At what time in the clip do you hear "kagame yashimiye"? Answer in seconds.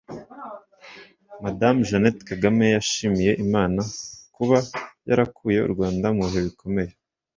2.29-3.31